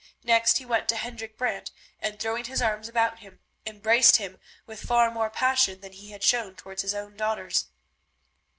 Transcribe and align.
Next 0.23 0.57
he 0.57 0.65
went 0.65 0.89
to 0.89 0.95
Hendrik 0.95 1.37
Brant, 1.37 1.69
and 1.99 2.19
throwing 2.19 2.45
his 2.45 2.59
arms 2.59 2.89
about 2.89 3.19
him, 3.19 3.37
embraced 3.67 4.15
him 4.15 4.39
with 4.65 4.81
far 4.81 5.11
more 5.11 5.29
passion 5.29 5.81
than 5.81 5.91
he 5.91 6.09
had 6.09 6.23
shown 6.23 6.55
towards 6.55 6.81
his 6.81 6.95
own 6.95 7.15
daughters. 7.15 7.67